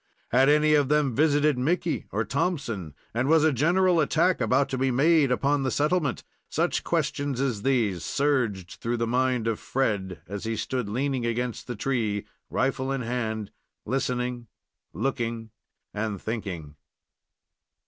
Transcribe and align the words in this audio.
Had 0.29 0.49
any 0.49 0.73
of 0.73 0.89
them 0.89 1.13
visited 1.15 1.59
Mickey 1.59 2.07
or 2.11 2.25
Thompson, 2.25 2.95
and 3.13 3.27
was 3.29 3.43
a 3.43 3.53
general 3.53 3.99
attack 3.99 4.41
about 4.41 4.67
to 4.69 4.77
be 4.79 4.89
made 4.89 5.31
upon 5.31 5.61
the 5.61 5.69
settlement? 5.69 6.23
Such 6.49 6.83
questions 6.83 7.39
as 7.39 7.61
these 7.61 8.03
surged 8.03 8.79
through 8.81 8.97
the 8.97 9.05
mind 9.05 9.45
of 9.45 9.59
Fred, 9.59 10.19
as 10.27 10.43
he 10.45 10.55
stood 10.57 10.89
leaning 10.89 11.23
against 11.27 11.67
the 11.67 11.75
tree, 11.75 12.25
rifle 12.49 12.91
in 12.91 13.01
hand, 13.01 13.51
listening, 13.85 14.47
looking, 14.91 15.51
and 15.93 16.19
thinking. 16.19 16.77